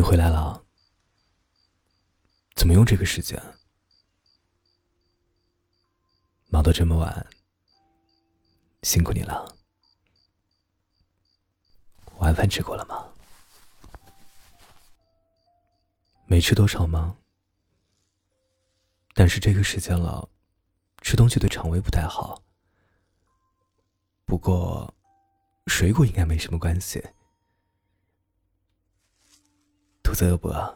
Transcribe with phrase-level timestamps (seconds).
[0.00, 0.64] 你回来了？
[2.54, 3.38] 怎么用这个时间？
[6.46, 7.26] 忙到这么晚，
[8.82, 9.54] 辛苦你了。
[12.16, 13.12] 晚饭吃过了吗？
[16.24, 17.18] 没吃多少吗？
[19.12, 20.26] 但是这个时间了，
[21.02, 22.42] 吃东西对肠胃不太好。
[24.24, 24.94] 不过，
[25.66, 27.06] 水果应该没什么关系。
[30.10, 30.74] 肚子饿不饿？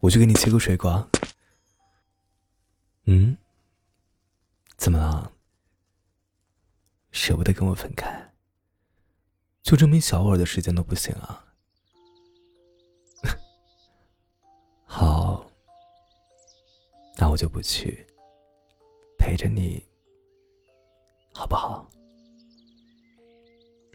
[0.00, 1.06] 我去给你切个水果。
[3.04, 3.36] 嗯？
[4.78, 5.30] 怎么了？
[7.10, 8.32] 舍不得跟我分开？
[9.62, 11.44] 就这么一小会儿的时间都不行啊？
[14.86, 15.46] 好，
[17.18, 18.06] 那我就不去，
[19.18, 19.84] 陪着你，
[21.34, 21.86] 好不好？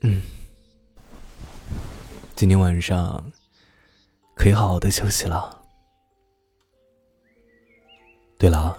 [0.04, 0.22] 嗯，
[2.36, 3.32] 今天晚上
[4.38, 5.66] 可以好好的休息了。
[8.38, 8.78] 对了，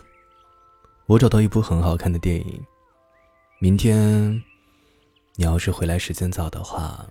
[1.06, 2.64] 我找到一部很好看的电影。
[3.60, 4.32] 明天
[5.34, 7.04] 你要是回来时间早的话，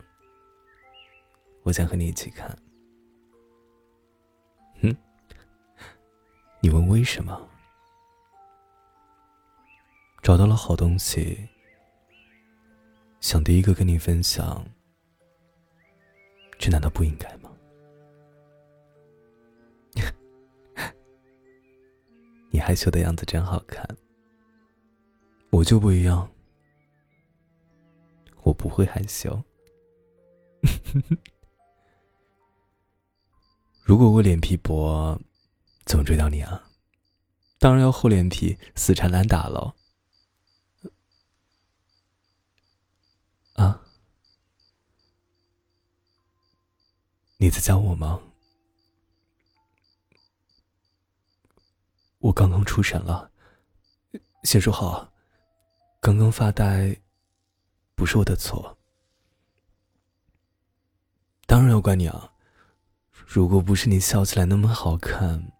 [1.63, 2.57] 我想和你一起看。
[4.79, 4.95] 嗯，
[6.61, 7.47] 你问为什么？
[10.23, 11.49] 找到了好东西，
[13.19, 14.65] 想第一个跟你分享，
[16.57, 17.46] 这难道不应该吗？
[22.67, 23.87] 害羞的样子真好看，
[25.51, 26.29] 我就不一样，
[28.43, 29.41] 我不会害羞。
[33.85, 35.17] 如果我脸皮薄，
[35.85, 36.69] 怎么追到你啊？
[37.57, 39.73] 当然要厚脸皮，死缠烂打喽。
[43.53, 43.81] 啊？
[47.37, 48.21] 你在教我吗？
[52.19, 53.31] 我刚刚出神了，
[54.43, 55.11] 先说好，
[55.99, 56.95] 刚刚发呆
[57.95, 58.77] 不是我的错，
[61.47, 62.33] 当然要怪你啊！
[63.25, 65.51] 如果不是你笑起来那么好看，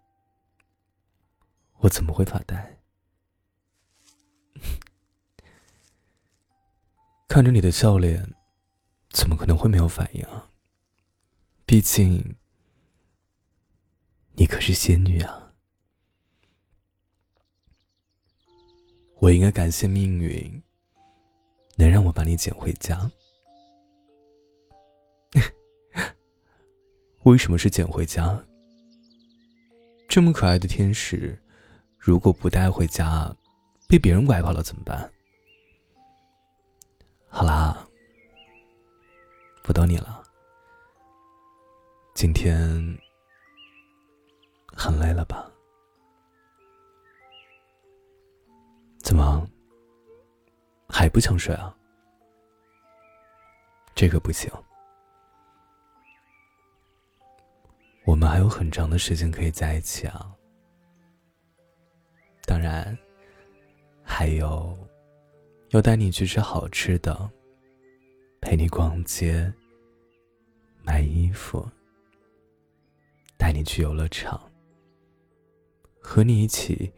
[1.78, 2.78] 我怎么会发呆？
[7.26, 8.36] 看着你的笑脸，
[9.10, 10.48] 怎么可能会没有反应啊？
[11.66, 12.36] 毕竟，
[14.34, 15.47] 你可是仙女啊！
[19.28, 20.62] 我应该感谢命运，
[21.76, 22.98] 能让我把你捡回家。
[27.24, 28.42] 为什么是捡回家？
[30.08, 31.38] 这么可爱的天使，
[31.98, 33.30] 如果不带回家，
[33.86, 35.12] 被别人拐跑了怎么办？
[37.28, 37.86] 好啦，
[39.62, 40.24] 不逗你了。
[42.14, 42.98] 今天
[44.68, 45.52] 很累了吧？
[49.08, 49.48] 怎么
[50.86, 51.74] 还不想睡啊？
[53.94, 54.52] 这个不行，
[58.04, 60.30] 我们还有很长的时间可以在一起啊。
[62.44, 62.94] 当然，
[64.02, 64.76] 还有
[65.70, 67.30] 要带你去吃好吃的，
[68.42, 69.50] 陪你逛街、
[70.82, 71.66] 买衣服，
[73.38, 74.38] 带你去游乐场，
[75.98, 76.92] 和你一起。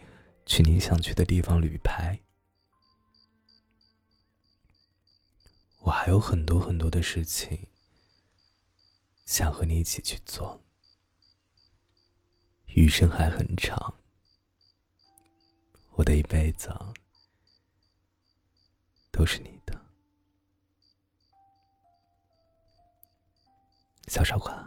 [0.51, 2.19] 去你想去的地方旅拍，
[5.79, 7.69] 我还有很多很多的事情
[9.27, 10.61] 想和你一起去做。
[12.67, 13.95] 余生还很长，
[15.91, 16.69] 我的一辈子
[19.13, 19.81] 都是你的，
[24.09, 24.67] 小傻瓜。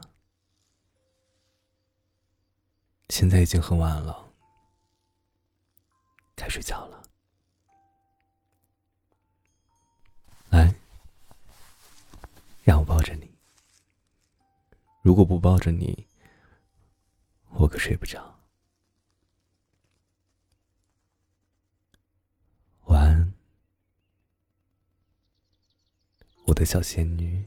[3.09, 4.32] 现在已经很晚了。
[6.43, 7.01] 该睡觉了。
[10.49, 10.75] 来
[12.63, 13.33] 让我抱着你。
[15.01, 16.05] 如果不抱着你
[17.51, 18.37] 我可睡不着。
[22.87, 23.33] 晚安
[26.45, 27.45] 我的小仙女。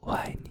[0.00, 0.47] 我爱你。